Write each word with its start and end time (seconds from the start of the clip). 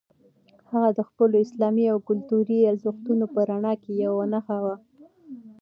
هغه 0.71 0.89
د 0.97 0.99
خپلو 1.09 1.35
اسلامي 1.45 1.85
او 1.93 1.97
کلتوري 2.09 2.59
ارزښتونو 2.71 3.25
په 3.33 3.39
رڼا 3.49 3.73
کې 3.83 3.91
یوه 4.05 4.25
نښه 4.33 4.57
وه. 4.63 4.75